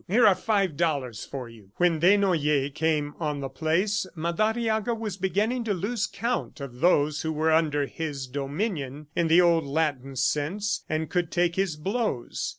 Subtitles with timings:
[0.07, 5.63] Here are five dollars for you." When Desnoyers came on the place, Madariaga was beginning
[5.65, 10.83] to lose count of those who were under his dominion in the old Latin sense,
[10.89, 12.49] and could take his blows.